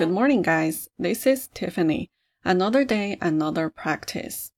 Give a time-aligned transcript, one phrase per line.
[0.00, 0.88] Good morning, guys.
[0.98, 2.10] This is Tiffany.
[2.44, 4.50] Another day, another practice.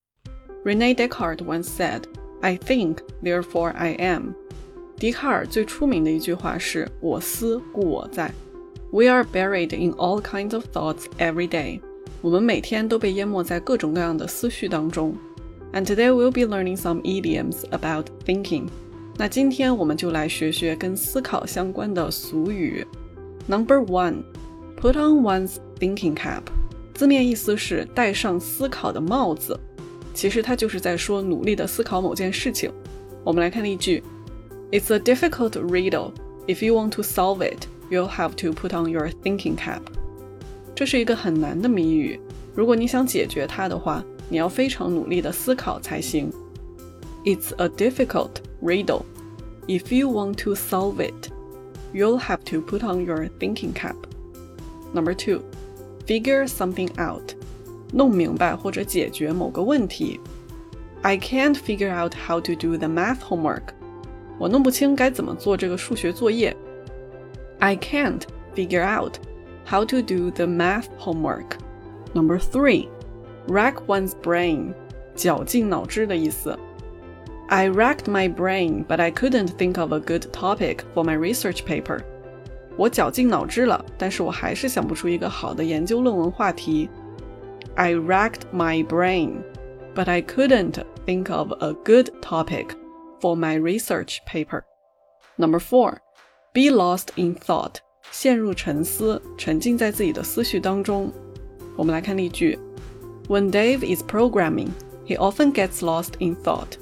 [0.64, 2.06] Rene Descartes once said,
[2.42, 4.34] I think, therefore I am.
[4.96, 8.32] 笛卡尔最出名的一句话是“我思故我在”。
[8.90, 11.80] We are buried in all kinds of thoughts every day.
[12.20, 15.16] 我们每天都被淹没在各种各样的思绪当中。
[15.72, 18.68] And today we'll be learning some idioms about thinking.
[19.16, 22.86] 那今天我们就来学学跟思考相关的俗语。
[23.46, 24.22] Number one,
[24.82, 26.42] put on one's thinking cap.
[26.94, 29.58] 字面意思是戴上思考的帽子，
[30.14, 32.70] 其实它就是在说努力的思考某件事情。
[33.24, 34.02] 我们来看例句：
[34.70, 36.12] It's a difficult riddle.
[36.46, 39.82] If you want to solve it, you'll have to put on your thinking cap.
[40.74, 42.18] 这是一个很难的谜语，
[42.54, 46.32] 如果你想解决它的话，你要非常努力的思考才行。
[47.24, 49.02] It's a difficult riddle.
[49.66, 51.30] If you want to solve it,
[51.92, 53.96] you'll have to put on your thinking cap.
[54.92, 55.42] Number two
[56.06, 57.34] figure something out，
[57.92, 60.20] 弄明白或者解决某个问题。
[61.02, 63.74] I can't figure out how to do the math homework。
[64.38, 66.56] 我弄不清该怎么做这个数学作业。
[67.58, 68.22] I can't
[68.54, 69.16] figure out
[69.66, 71.58] how to do the math homework.
[72.14, 72.88] Number three,
[73.48, 74.72] rack one's brain，
[75.14, 76.58] 绞尽脑汁的意思。
[77.48, 82.00] I racked my brain, but I couldn't think of a good topic for my research paper.
[82.75, 86.89] 我绞尽脑汁了，但是我还是想不出一个好的研究论文话题。
[87.75, 89.43] I racked my brain,
[89.95, 92.67] but I couldn't think of a good topic
[93.21, 94.63] for my research paper.
[95.37, 95.97] Number four,
[96.53, 97.75] be lost in thought，
[98.11, 101.11] 陷入沉思，沉浸在自己的思绪当中。
[101.75, 102.57] 我们来看例句
[103.27, 104.69] ：When Dave is programming,
[105.07, 106.77] he often gets lost in thought.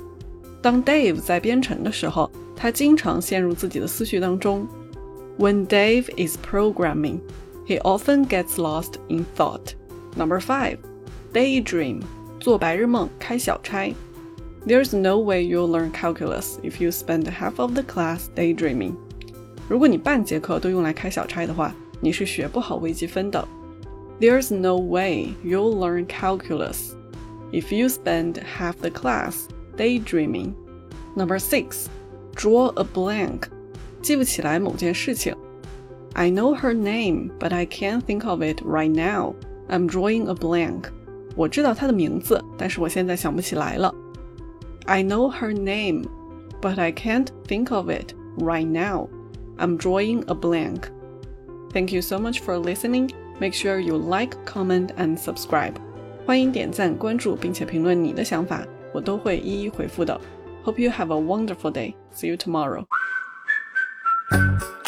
[0.61, 4.67] 当 Dave 在编程的时候，他经常陷入自己的思绪当中。
[5.38, 7.20] when Dave is programming,
[7.64, 9.74] he often gets lost in thought.
[10.16, 10.78] Number five,
[11.32, 12.02] daydream,
[12.40, 13.94] 做白日梦，开小差。
[14.66, 18.94] There's no way you'll learn calculus if you spend half of the class daydreaming.
[19.68, 23.46] 如果你半节课都用来开小差的话，你是学不好微积分的。
[24.20, 26.94] There's no way you'll learn calculus
[27.52, 30.54] if you spend half the class daydreaming.
[31.14, 31.86] Number six,
[32.34, 33.48] draw a blank.
[34.02, 35.34] 记不起来某件事情。
[36.14, 39.34] I know her name, but I can't think of it right now.
[39.68, 40.84] I'm drawing a blank.
[41.34, 43.94] 我知道她的名字，但是我现在想不起来了。
[44.86, 46.04] I know her name,
[46.62, 49.08] but I can't think of it right now.
[49.58, 50.84] I'm drawing a blank.
[51.72, 53.10] Thank you so much for listening.
[53.38, 55.74] Make sure you like, comment, and subscribe.
[56.24, 60.18] 欢迎点赞、关注，并且评论你的想法，我都会一一回复的。
[60.64, 61.94] Hope you have a wonderful day.
[62.14, 62.86] See you tomorrow.
[64.31, 64.80] You.